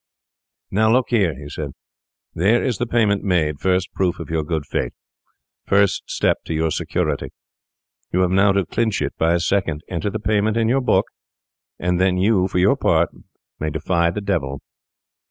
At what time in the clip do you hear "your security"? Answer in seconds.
6.55-7.27